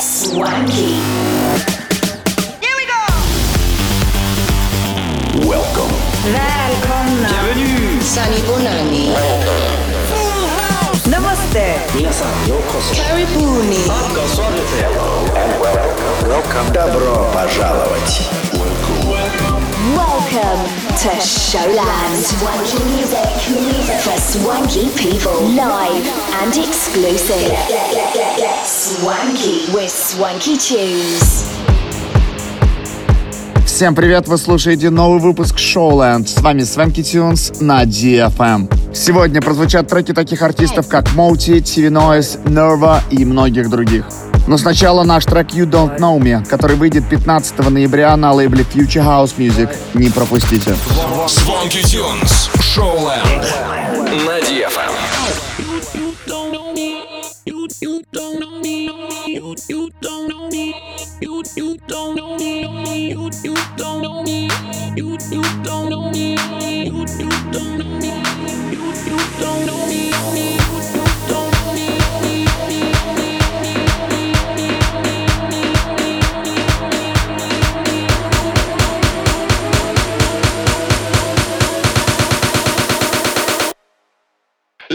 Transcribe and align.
Swanky. 0.00 0.96
Here 2.64 2.76
we 2.80 2.84
go. 2.88 3.02
Welcome. 5.46 5.92
Välkomna. 6.24 7.28
Bienvenue. 7.28 8.00
Sani 8.00 8.40
Bonani. 8.48 9.12
Namaste. 11.10 11.76
Minasan 11.94 12.32
yokoso. 12.48 12.94
Karibuni. 12.96 13.84
Welcome. 16.26 16.72
Добро 16.72 17.28
пожаловать. 17.34 18.45
Welcome 20.26 20.66
to 21.02 21.10
Showland. 21.20 22.16
Swanky 22.16 22.82
music 22.90 23.30
for 24.02 24.18
swanky 24.18 24.88
people. 24.96 25.40
Live 25.54 26.04
and 26.42 26.56
exclusive. 26.56 27.52
Swanky 28.64 29.72
with 29.72 29.88
Swanky 29.88 30.56
Tunes. 30.58 31.46
Всем 33.66 33.94
привет, 33.94 34.26
вы 34.26 34.38
слушаете 34.38 34.90
новый 34.90 35.20
выпуск 35.20 35.58
Showland. 35.58 36.26
С 36.26 36.40
вами 36.40 36.62
Свенки 36.62 37.04
Тюнс 37.04 37.60
на 37.60 37.84
DFM. 37.84 38.94
Сегодня 38.94 39.40
прозвучат 39.40 39.86
треки 39.86 40.12
таких 40.12 40.42
артистов, 40.42 40.88
как 40.88 41.14
TV 41.60 41.88
Noise, 41.90 42.42
Nerva 42.44 43.00
и 43.10 43.24
многих 43.24 43.70
других. 43.70 44.06
Но 44.46 44.58
сначала 44.58 45.02
наш 45.02 45.24
трек 45.24 45.48
You 45.48 45.66
Don't 45.66 45.98
Know 45.98 46.18
Me, 46.18 46.46
который 46.48 46.76
выйдет 46.76 47.08
15 47.08 47.70
ноября 47.70 48.16
на 48.16 48.32
лейбле 48.32 48.64
Future 48.64 49.04
House 49.04 49.34
Music. 49.36 49.68
Не 49.94 50.08
пропустите. 50.08 50.76
Звонки 51.28 51.82
Тюнс, 51.82 52.50
Шоуленд, 52.60 53.42
на 54.24 54.38
DFM. 54.40 54.92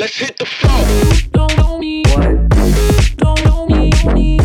Let's 0.01 0.17
hit 0.17 0.35
the 0.35 0.45
floor. 0.47 0.83
Don't 1.31 1.55
know 1.57 1.77
me. 1.77 2.01
What? 2.07 3.17
Don't 3.17 3.45
know 3.45 3.67
me. 4.15 4.40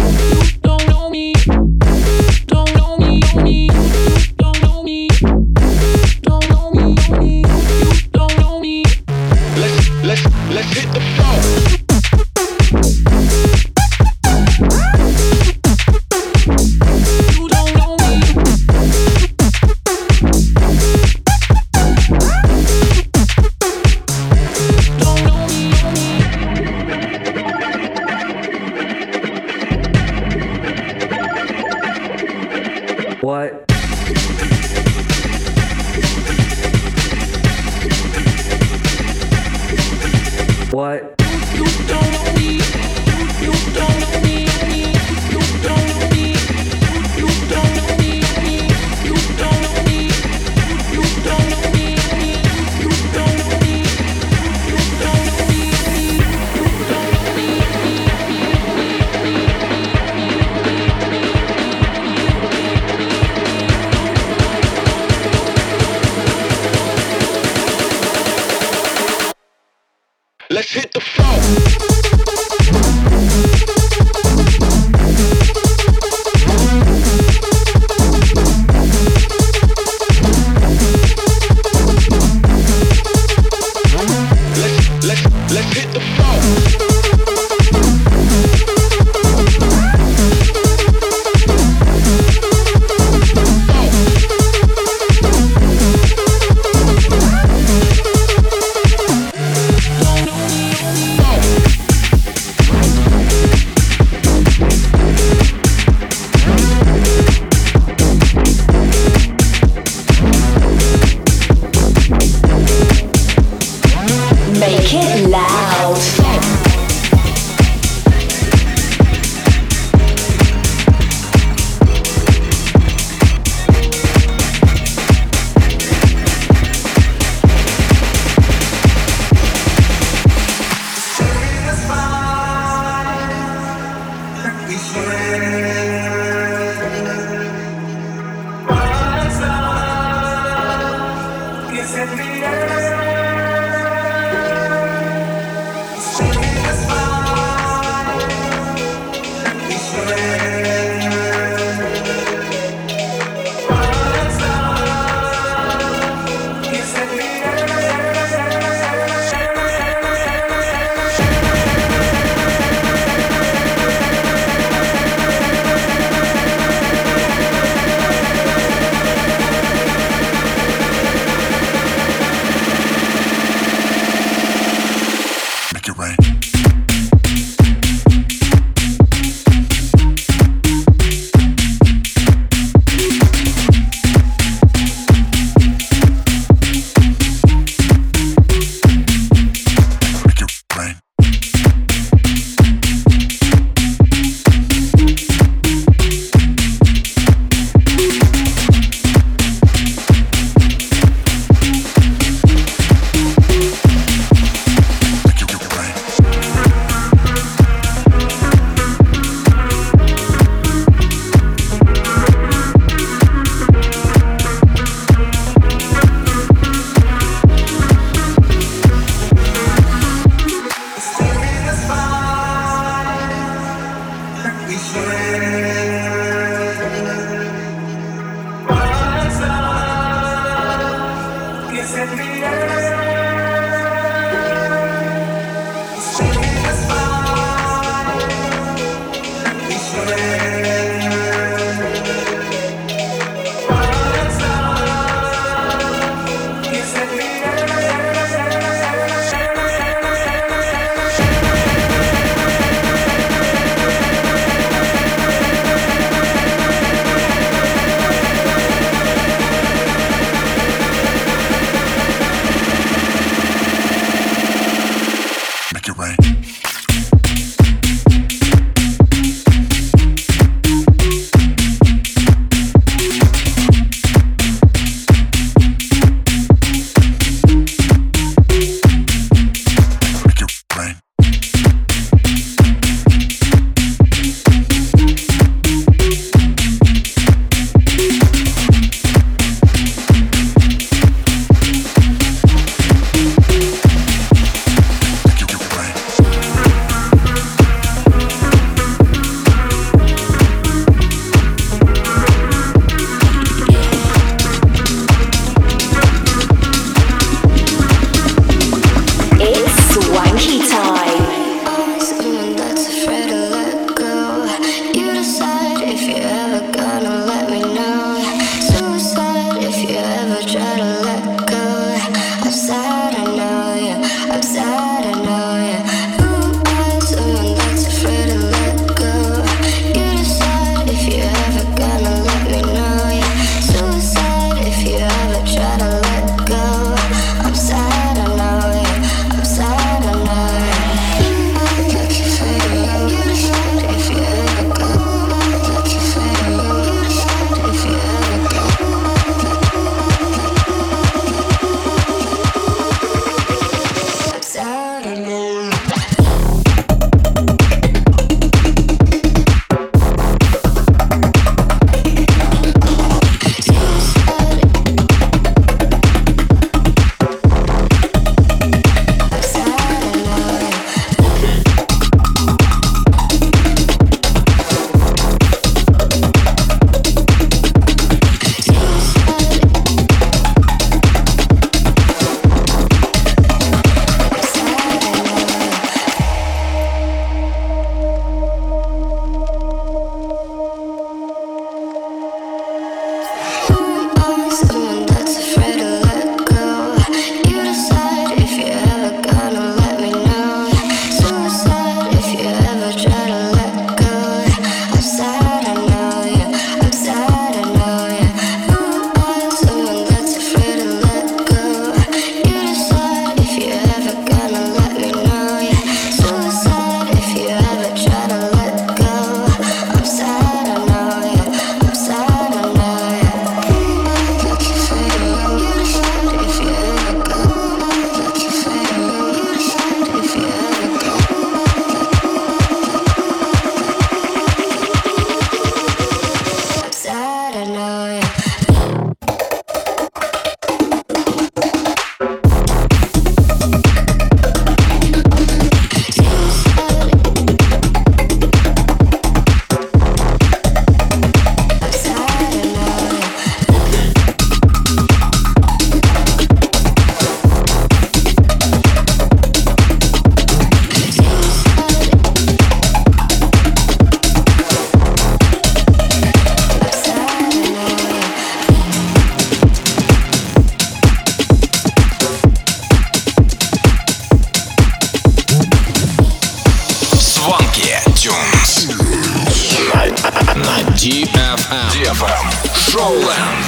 DFM. 481.57 481.89
DFM. 481.91 482.45
Showland. 482.77 483.67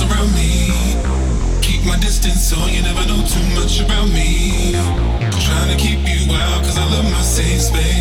Around 0.00 0.34
my 1.86 1.96
distance 1.98 2.42
so 2.48 2.56
you 2.66 2.82
never 2.82 3.06
know 3.06 3.22
too 3.26 3.42
much 3.54 3.80
about 3.80 4.08
me. 4.08 4.72
Trying 5.46 5.70
to 5.70 5.76
keep 5.76 6.00
you 6.06 6.32
out 6.34 6.64
cause 6.64 6.76
I 6.76 6.84
love 6.90 7.04
my 7.04 7.22
safe 7.22 7.62
space. 7.62 7.99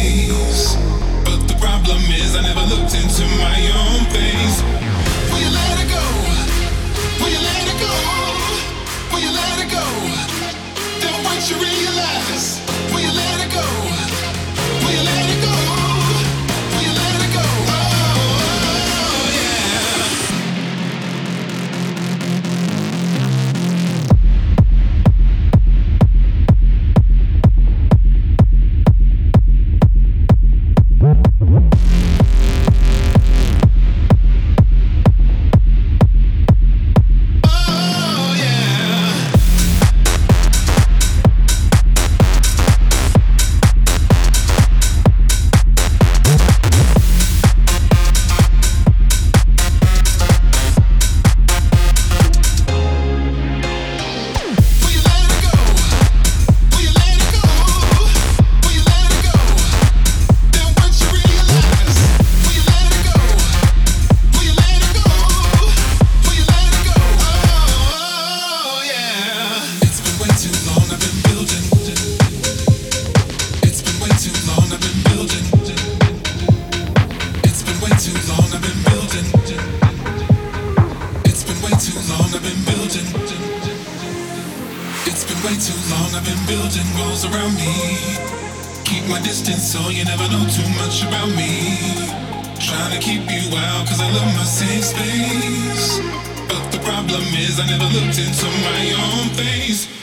trying 92.89 93.01
to 93.01 93.05
keep 93.05 93.21
you 93.29 93.57
out, 93.57 93.87
cause 93.87 93.99
I 94.01 94.11
love 94.11 94.25
my 94.35 94.43
safe 94.43 94.83
space. 94.83 95.99
But 96.47 96.71
the 96.71 96.79
problem 96.79 97.21
is, 97.35 97.59
I 97.59 97.67
never 97.67 97.85
looked 97.85 98.17
into 98.17 98.45
my 98.45 98.93
own 98.97 99.29
face. 99.35 99.98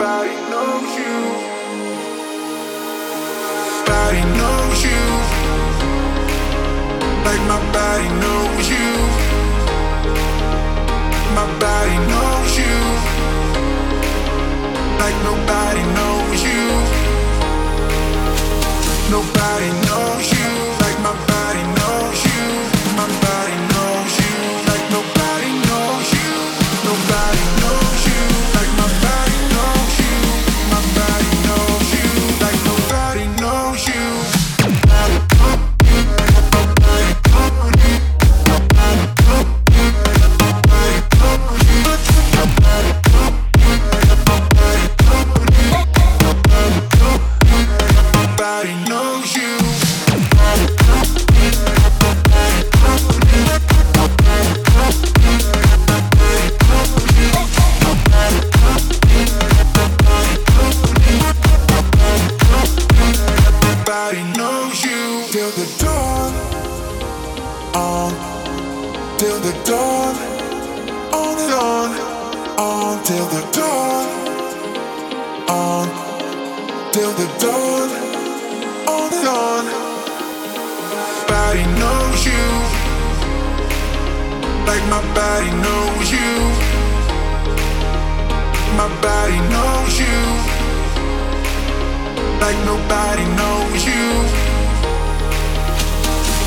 about. 0.00 0.39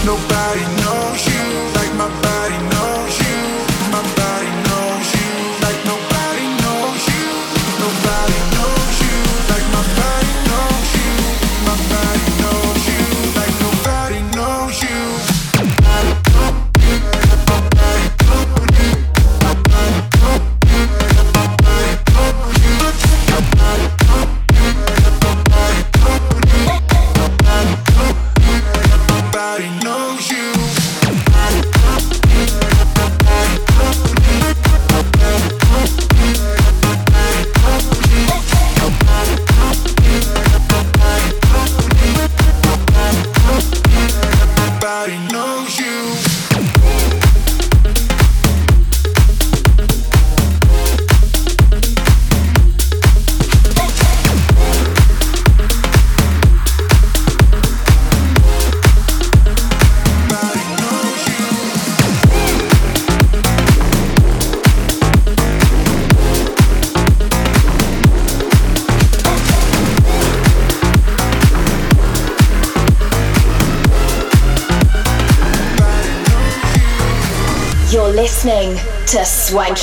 Nobody 0.05 0.65
knows 0.83 1.25
you 1.27 1.43
like 1.75 1.93
my 1.95 2.09
body 2.21 2.57
knows 2.57 2.72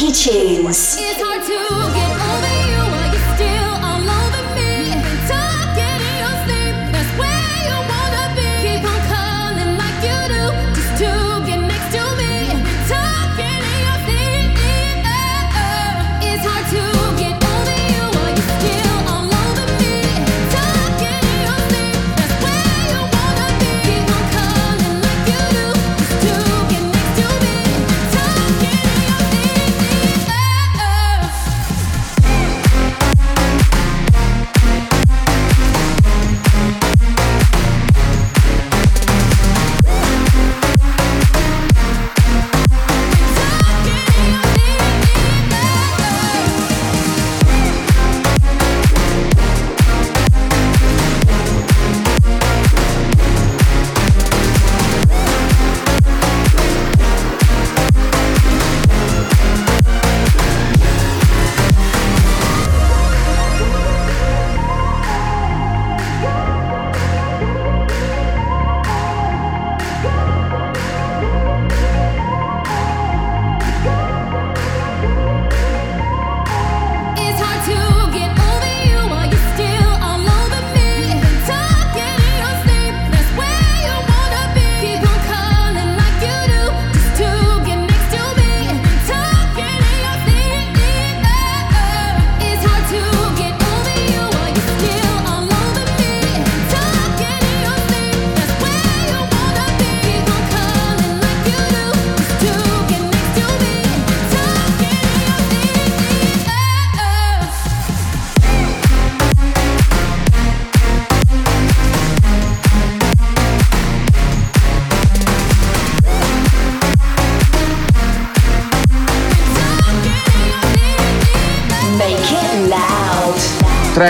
Funky 0.00 0.12
Tunes. 0.12 1.10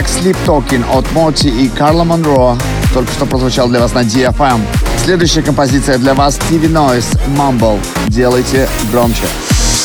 Трек 0.00 0.08
Sleep 0.08 0.36
Talking 0.46 0.96
от 0.96 1.12
Моти 1.12 1.48
и 1.48 1.68
Карла 1.68 2.04
Монро 2.04 2.56
только 2.94 3.12
что 3.12 3.26
прозвучал 3.26 3.68
для 3.68 3.80
вас 3.80 3.92
на 3.92 4.00
DFM. 4.00 4.62
Следующая 5.04 5.42
композиция 5.42 5.98
для 5.98 6.14
вас 6.14 6.38
TV 6.48 6.72
Noise 6.72 7.18
Mumble. 7.36 7.78
Делайте 8.08 8.66
громче. 8.90 9.24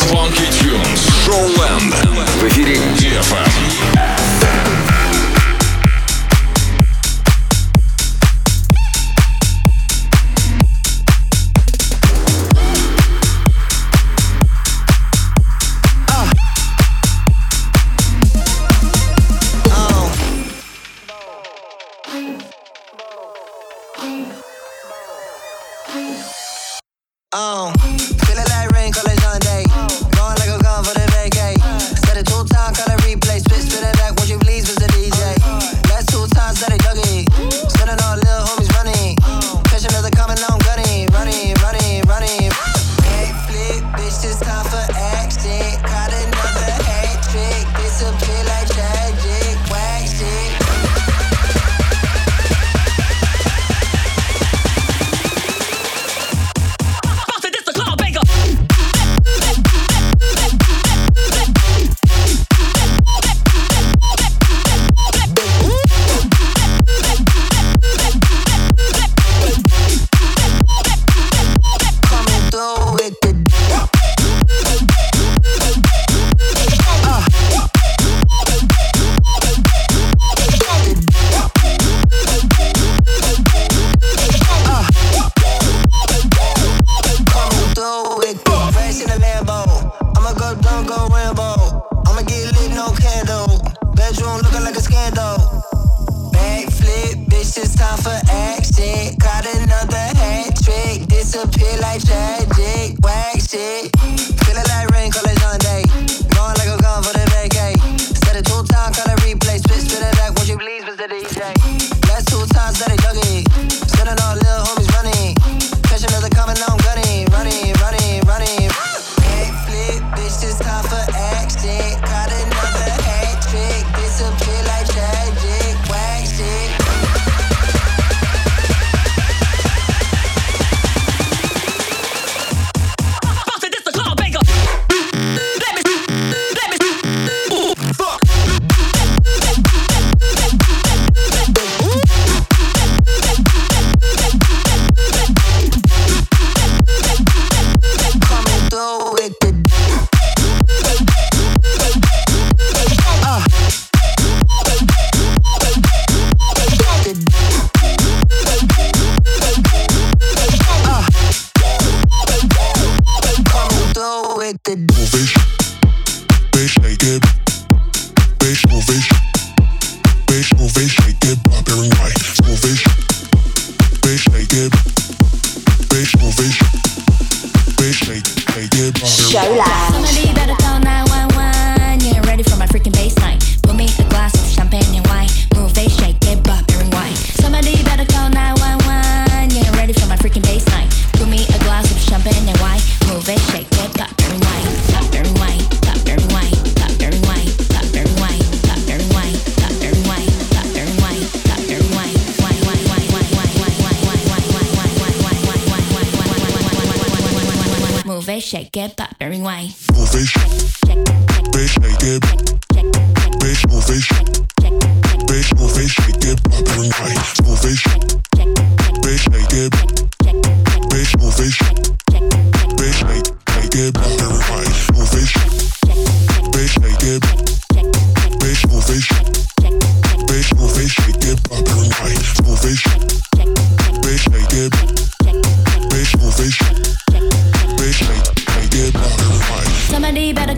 Funky 0.10 0.48
Tunes, 0.62 1.12
Showland. 1.26 1.94
В 2.40 2.48
эфире 2.48 2.78
DFM. 2.98 3.45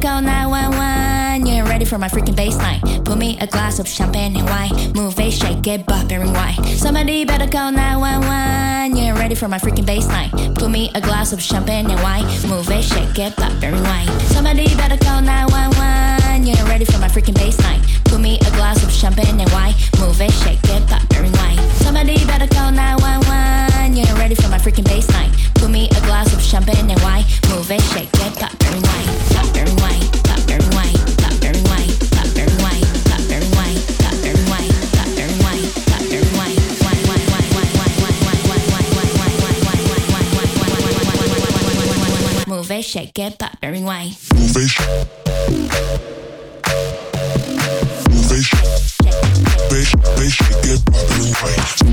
wanna 0.04 0.22
go 0.22 0.28
911. 0.28 1.46
You 1.46 1.54
ain't 1.54 1.68
ready 1.68 1.86
for 1.86 1.98
my 1.98 2.08
freaking 2.08 2.36
baseline. 2.36 3.06
Put 3.06 3.18
me 3.18 3.38
a 3.40 3.48
glass 3.48 3.80
of 3.80 3.88
champagne 3.88 4.36
and 4.36 4.46
wine. 4.48 4.94
Move 4.94 5.20
it, 5.20 5.32
shake 5.32 5.66
it, 5.68 5.86
bop 5.86 6.12
and 6.12 6.24
rewind. 6.24 6.66
Somebody 6.78 7.26
better 7.26 7.48
call 7.48 7.72
911. 7.72 8.96
You 8.96 9.04
ain't 9.04 9.18
ready 9.18 9.36
for 9.36 9.48
my 9.48 9.58
freaking 9.58 9.86
baseline. 9.86 10.32
Put 10.56 10.70
me 10.70 10.92
a 10.96 11.02
glass 11.02 11.34
of 11.34 11.42
champagne 11.42 11.90
and 11.90 12.02
wine. 12.02 12.26
Move 12.48 12.70
it, 12.70 12.84
shake 12.84 13.18
it, 13.18 13.36
bop 13.36 13.52
and 13.64 13.76
rewind. 13.76 14.10
Somebody 14.34 14.68
better 14.76 14.98
call 14.98 15.22
911. 15.22 16.46
You 16.46 16.54
ain't 16.54 16.68
ready 16.68 16.86
for 16.86 17.00
my 17.00 17.08
freaking 17.08 17.36
baseline. 17.36 17.82
Put 18.06 18.20
me 18.20 18.38
a 18.40 18.52
glass 18.52 18.84
of 18.84 18.92
champagne 18.92 19.40
and 19.40 19.52
wine. 19.52 19.74
Move 20.00 20.20
it, 20.22 20.32
shake 20.32 20.64
it, 20.64 20.88
bop 20.90 21.02
and 21.16 21.32
rewind. 21.32 21.60
Somebody 21.84 22.18
better 22.26 22.48
call 22.48 22.72
911. 22.72 23.96
You 23.96 24.04
ain't 24.04 24.18
ready 24.18 24.36
for 24.36 24.50
my 24.50 24.58
freaking 24.58 24.86
baseline. 24.86 25.32
Put 25.56 25.70
me 25.70 25.88
a 25.90 26.02
glass 26.06 26.34
of 26.34 26.42
champagne 26.42 26.90
and 26.90 27.02
wine. 27.02 27.26
Move 27.50 27.72
it, 27.72 27.82
shake 27.94 28.14
it, 28.14 28.40
bop 28.40 28.54
and. 28.74 28.87
Reggae 43.18 43.38
Blackberry 43.40 43.84
Way. 43.84 44.12
Fish. 44.54 44.78
Fish. 48.30 48.52
Fish. 49.70 49.96
Fish. 50.18 50.38
Way. 51.44 51.87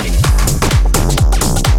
Online. 0.00 1.69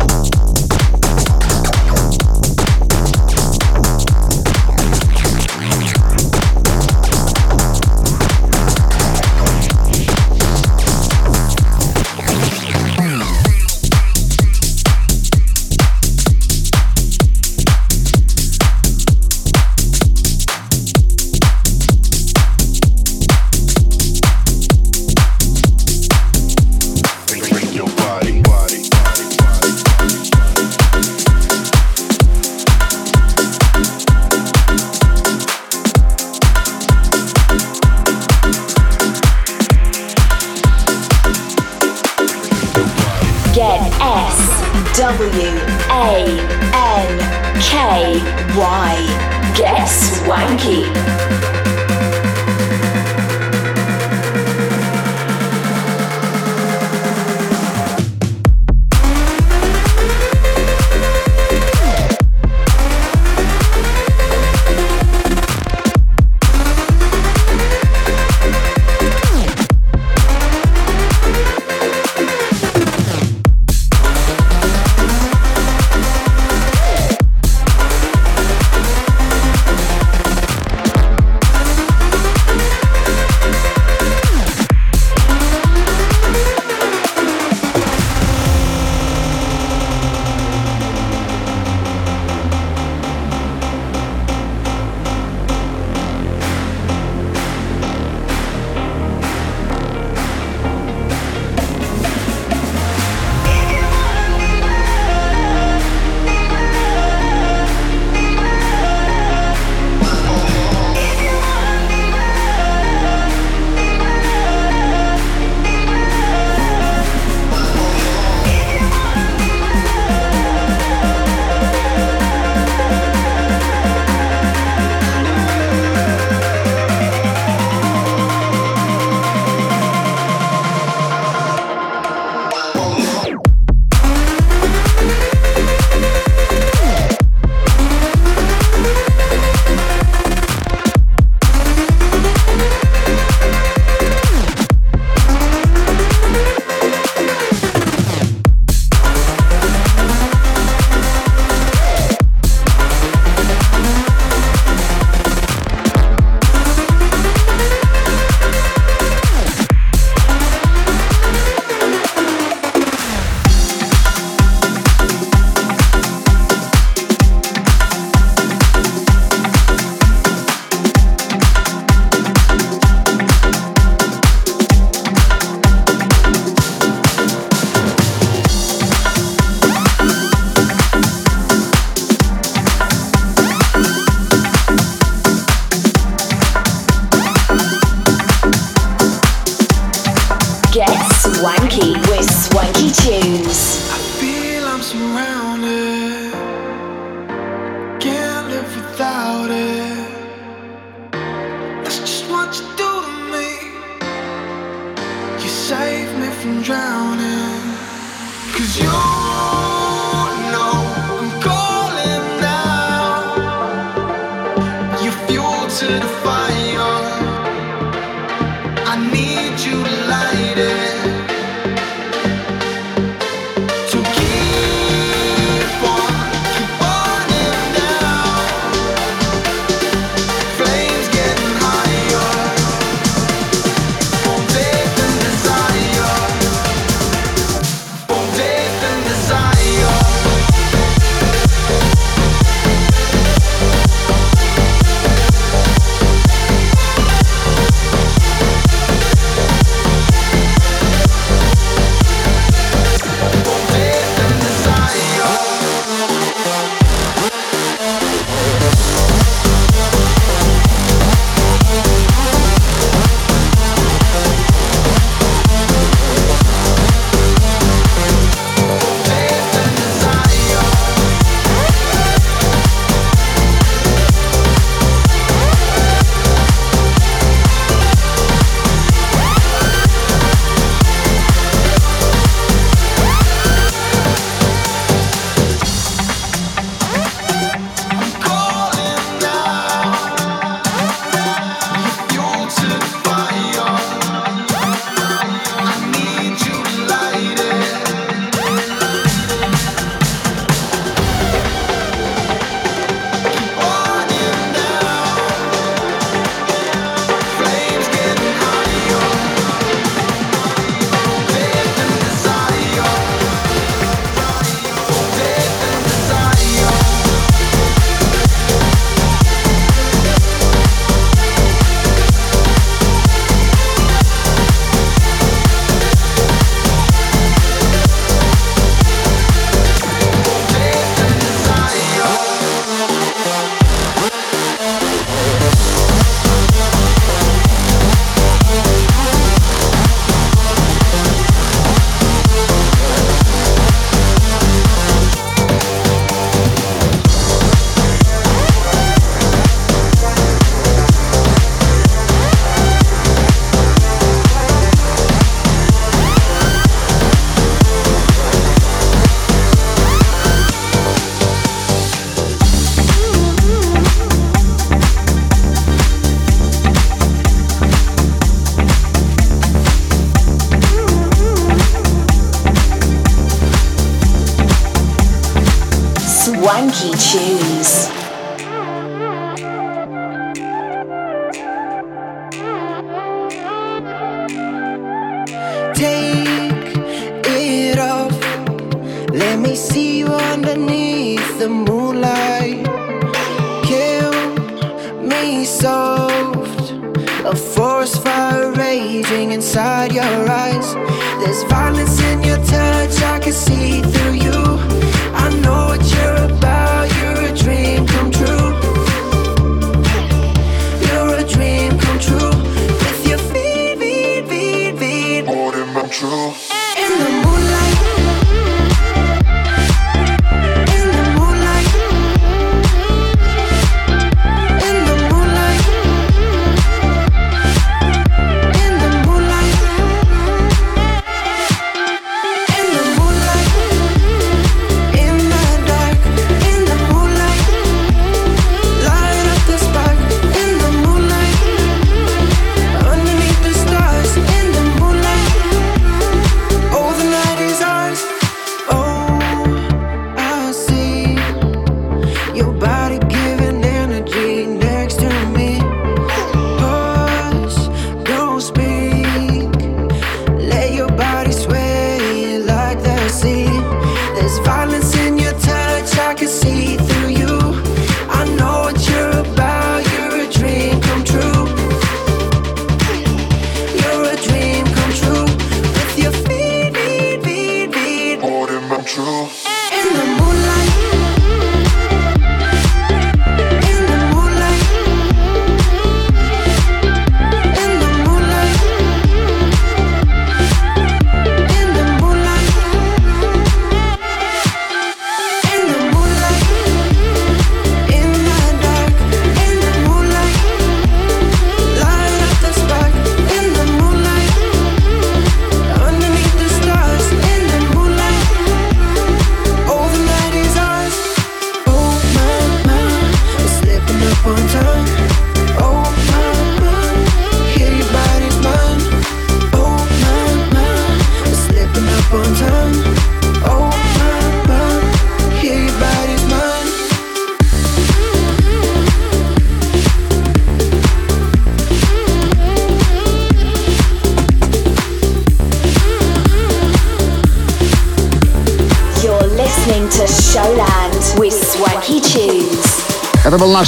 your 452.42 452.54
back. 452.54 452.81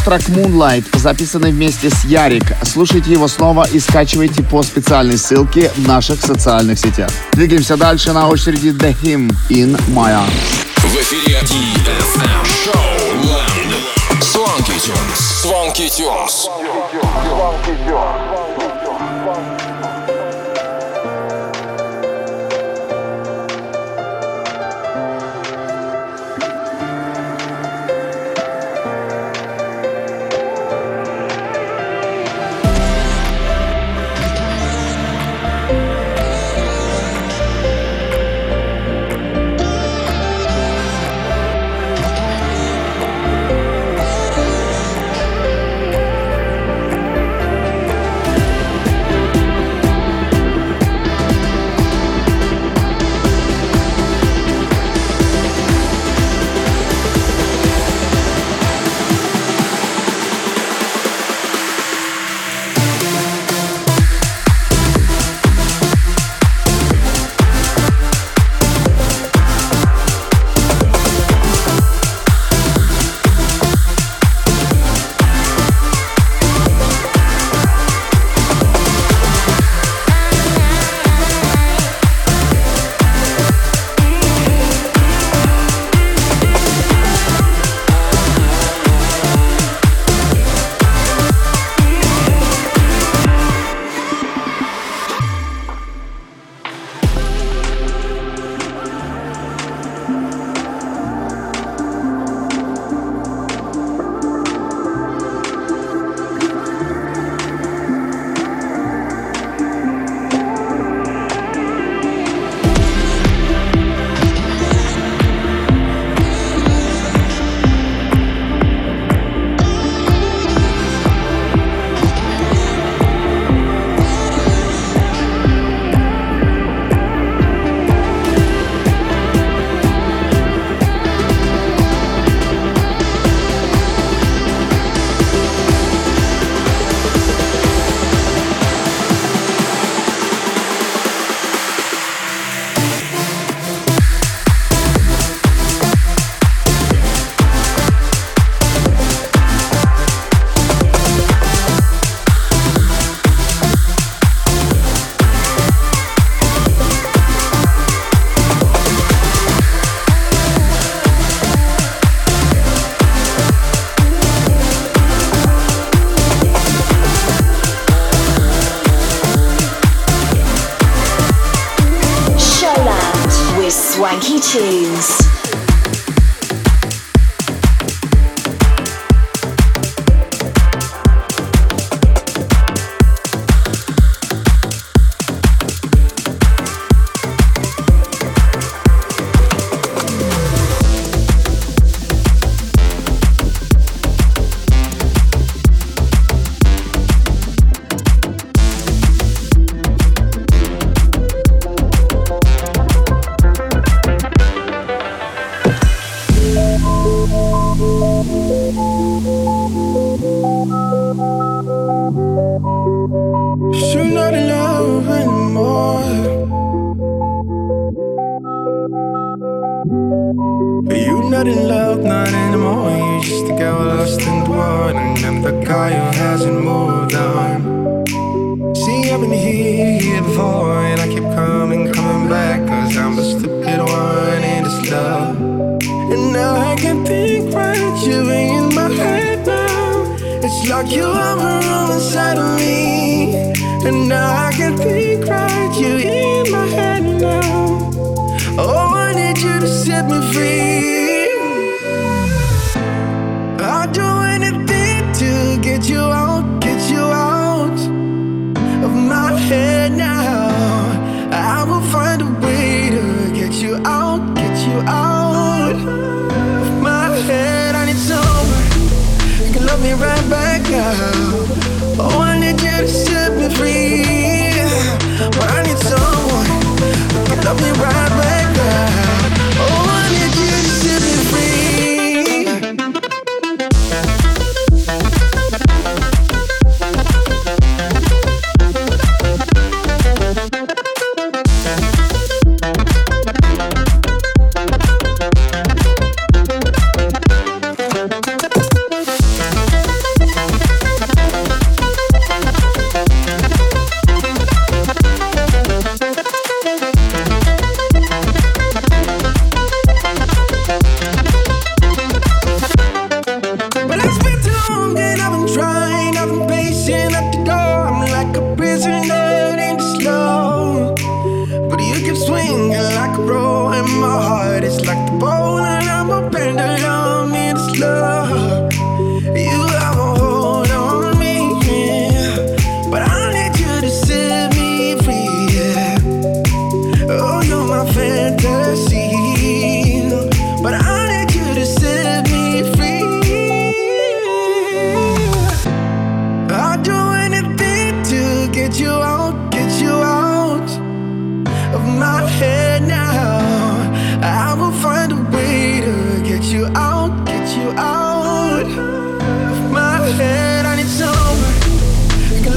трек 0.04 0.22
Moonlight, 0.30 0.86
записанный 0.98 1.52
вместе 1.52 1.90
с 1.90 2.04
Ярик. 2.06 2.44
Слушайте 2.64 3.12
его 3.12 3.28
снова 3.28 3.68
и 3.72 3.80
скачивайте 3.80 4.44
по 4.44 4.62
специальной 4.64 5.18
ссылке 5.18 5.72
в 5.76 5.88
наших 5.88 6.22
социальных 6.22 6.80
сетях. 6.80 7.10
Двигаемся 7.34 7.78
дальше. 7.78 8.12
На 8.12 8.28
очереди 8.28 8.70
The 8.70 8.96
Him 9.02 9.34
in 9.50 9.80
My 9.90 10.12
Arms. 10.12 10.32
В 10.78 10.96
эфире 10.96 11.40
DFM 11.42 12.46
шоу 12.64 12.74
Land. 13.24 13.64
Swanky 14.22 14.78
Tunes. 14.80 15.20
Swanky 15.44 15.90
Tunes. 15.90 16.50
Swanky 17.30 17.76
Tunes. 17.88 18.33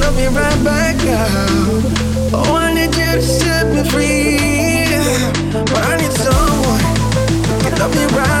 pull 0.07 0.15
me 0.15 0.27
right 0.27 0.63
back 0.63 0.95
out. 1.05 1.83
Oh, 2.33 2.55
I 2.55 2.73
need 2.73 2.95
you 2.95 3.11
to 3.15 3.21
set 3.21 3.67
me 3.73 3.83
free. 3.89 4.37
but 5.51 5.83
I 5.83 5.97
need 5.97 6.11
someone 6.11 6.83
to 7.63 7.81
love 7.81 7.95
me 7.95 8.05
right. 8.17 8.36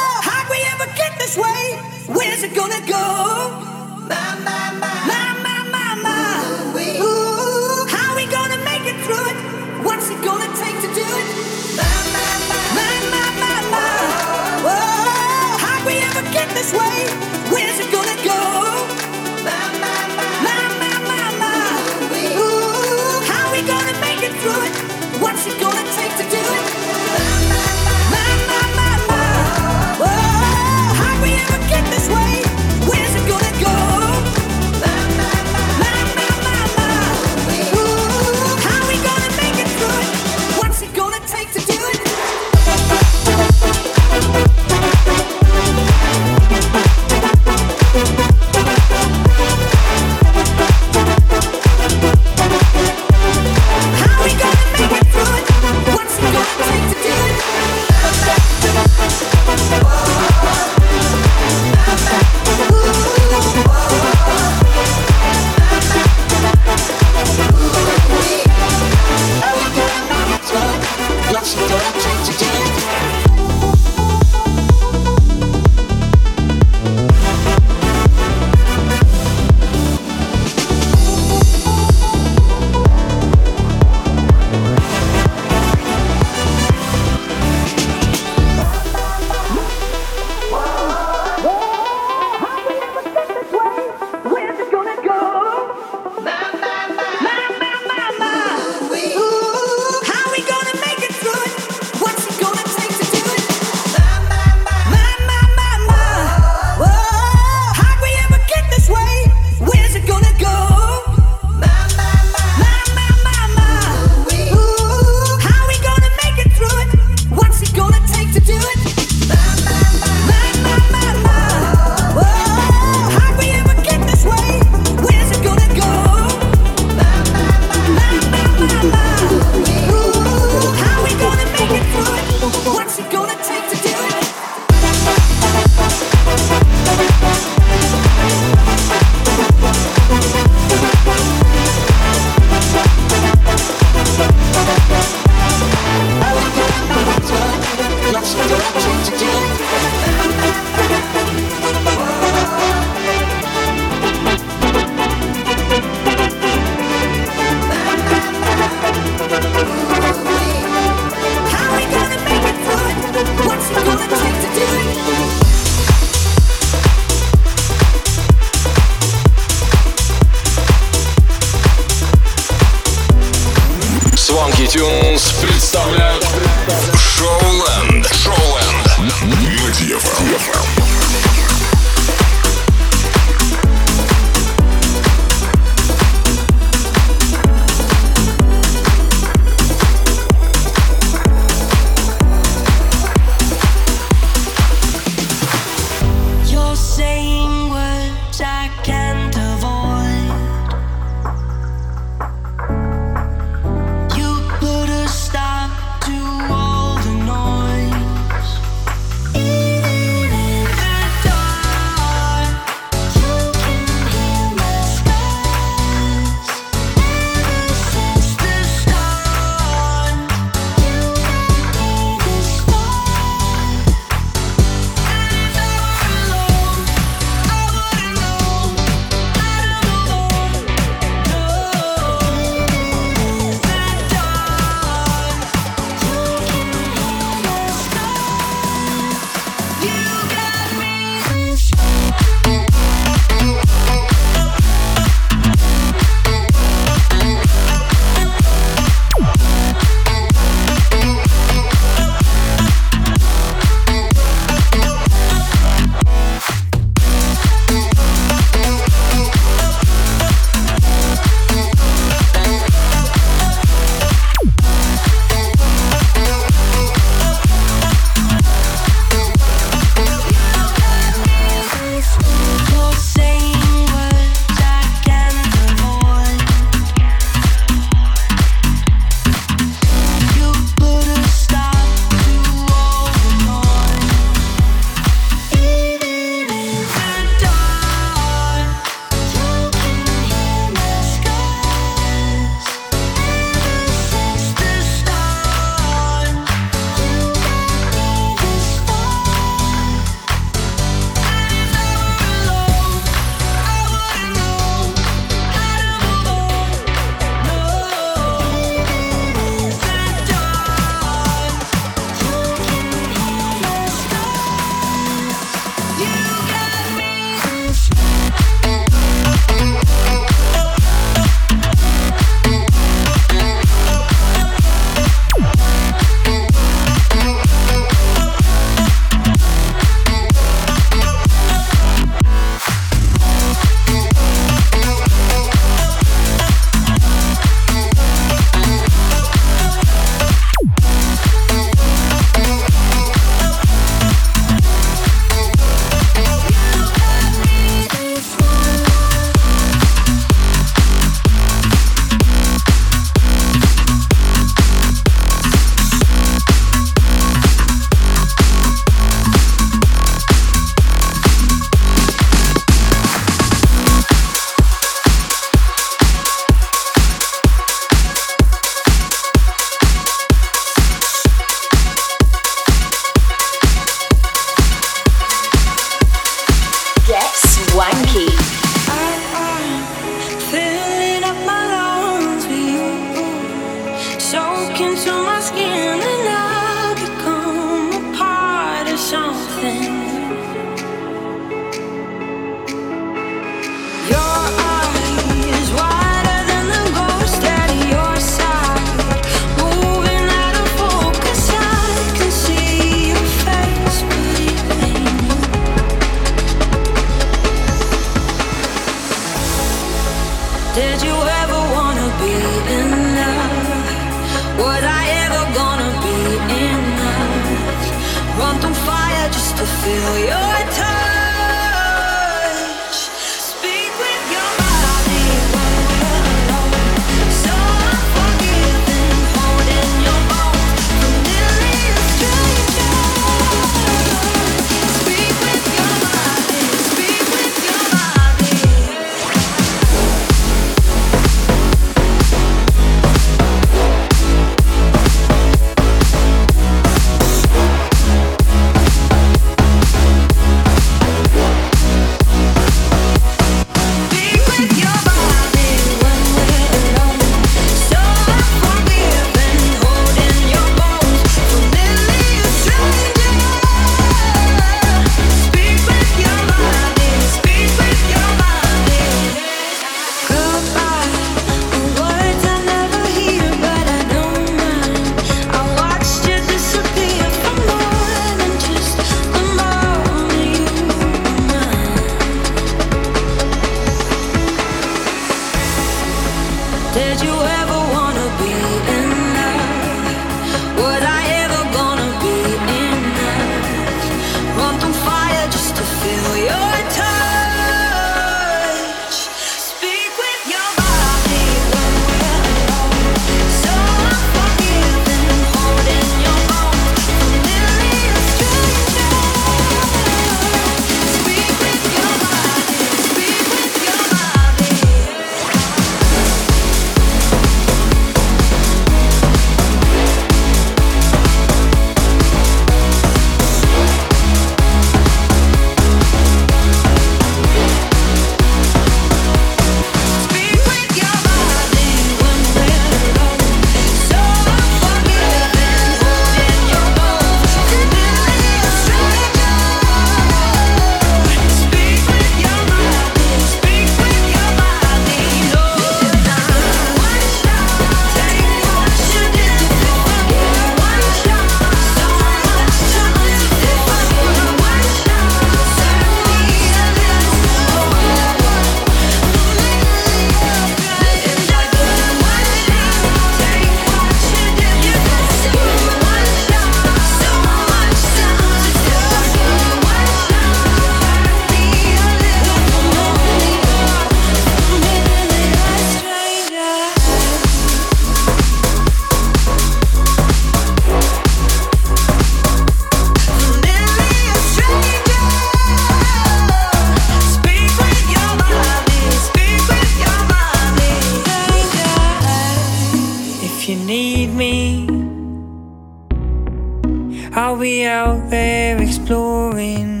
I'll 597.32 597.58
be 597.58 597.84
out 597.84 598.30
there 598.30 598.80
exploring. 598.80 600.00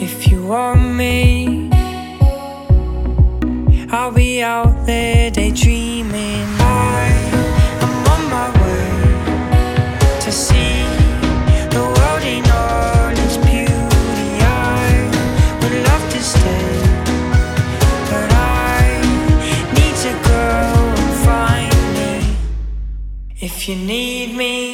If 0.00 0.28
you 0.28 0.46
want 0.46 0.80
me, 0.80 1.70
I'll 3.90 4.12
be 4.12 4.42
out 4.42 4.86
there 4.86 5.30
daydreaming. 5.30 6.46
I 6.60 7.08
am 7.84 7.94
on 8.14 8.22
my 8.30 8.48
way 8.62 10.20
to 10.20 10.30
see 10.32 10.84
the 11.70 11.82
world 11.82 12.22
in 12.22 12.44
all 12.50 13.10
its 13.24 13.36
beauty. 13.38 14.28
I 14.40 15.08
would 15.60 15.76
love 15.88 16.04
to 16.12 16.20
stay, 16.22 16.68
but 18.10 18.30
I 18.32 19.00
need 19.76 19.96
to 20.06 20.12
go 20.28 20.42
and 21.00 21.14
find 21.26 21.74
me. 21.96 22.36
If 23.40 23.68
you 23.68 23.76
need 23.76 24.36
me. 24.36 24.73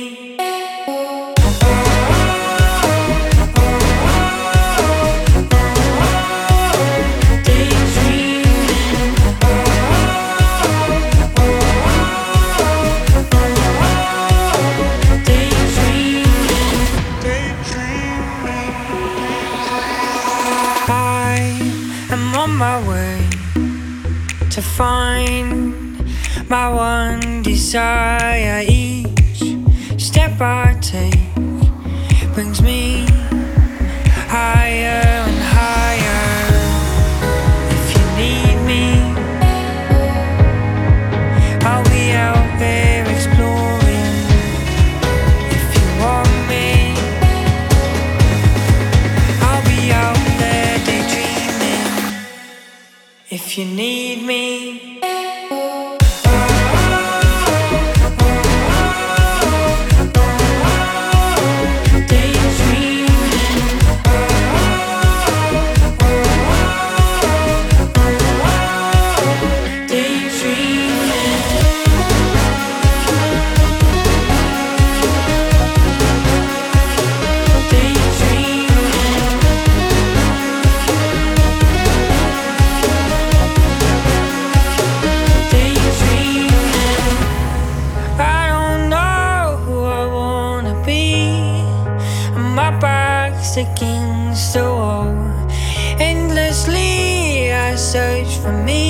For 98.43 98.53
me, 98.53 98.90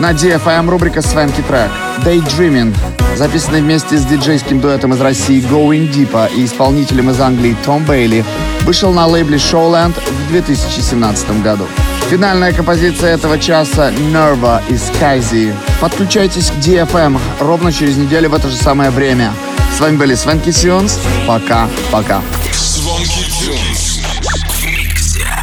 На 0.00 0.12
DFM 0.12 0.70
рубрика 0.70 1.02
«Свенки 1.02 1.42
трек» 1.42 1.70
Daydreaming, 2.06 2.74
записанный 3.16 3.60
вместе 3.60 3.98
с 3.98 4.06
диджейским 4.06 4.58
дуэтом 4.58 4.94
из 4.94 5.00
России 5.02 5.42
Going 5.42 5.92
Deep 5.92 6.34
и 6.34 6.46
исполнителем 6.46 7.10
из 7.10 7.20
Англии 7.20 7.54
Том 7.66 7.84
Бейли, 7.84 8.24
вышел 8.62 8.94
на 8.94 9.06
лейбле 9.06 9.36
Showland 9.36 9.92
в 10.00 10.30
2017 10.30 11.42
году. 11.42 11.66
Финальная 12.08 12.54
композиция 12.54 13.14
этого 13.14 13.38
часа 13.38 13.90
Nerva 13.90 14.62
из 14.70 14.90
Kazi. 14.98 15.54
Подключайтесь 15.82 16.50
к 16.50 16.54
DFM 16.54 17.20
ровно 17.38 17.70
через 17.70 17.98
неделю 17.98 18.30
в 18.30 18.34
это 18.34 18.48
же 18.48 18.56
самое 18.56 18.88
время. 18.88 19.34
С 19.76 19.80
вами 19.80 19.98
были 19.98 20.14
Свенки 20.14 20.50
Тюнс. 20.50 20.98
Пока-пока. 21.28 22.22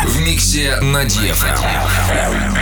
В 0.04 0.20
миксе 0.20 0.78
на 0.82 1.04
DFM. 1.04 2.57